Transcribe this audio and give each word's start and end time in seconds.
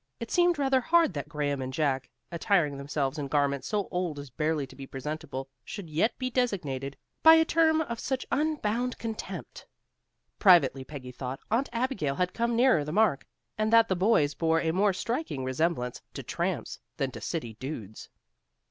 It 0.19 0.31
seemed 0.31 0.57
rather 0.57 0.81
hard 0.81 1.13
that 1.13 1.29
Graham 1.29 1.61
and 1.61 1.71
Jack, 1.71 2.09
attiring 2.31 2.75
themselves 2.75 3.19
in 3.19 3.27
garments 3.27 3.67
so 3.67 3.87
old 3.91 4.17
as 4.17 4.31
barely 4.31 4.65
to 4.65 4.75
be 4.75 4.87
presentable 4.87 5.47
should 5.63 5.91
yet 5.91 6.17
be 6.17 6.31
designated 6.31 6.97
by 7.21 7.35
a 7.35 7.45
term 7.45 7.81
of 7.81 7.99
such 7.99 8.25
unbounded 8.31 8.97
contempt. 8.97 9.63
Privately, 10.39 10.83
Peggy 10.83 11.11
thought 11.11 11.39
Aunt 11.51 11.69
Abigail 11.71 12.15
had 12.15 12.33
come 12.33 12.55
nearer 12.55 12.83
the 12.83 12.91
mark, 12.91 13.27
and 13.59 13.71
that 13.71 13.87
the 13.89 13.95
boys 13.95 14.33
bore 14.33 14.59
a 14.59 14.71
more 14.73 14.91
striking 14.91 15.43
resemblance 15.43 16.01
to 16.15 16.23
tramps 16.23 16.79
than 16.97 17.11
to 17.11 17.21
city 17.21 17.55
dudes. 17.59 18.09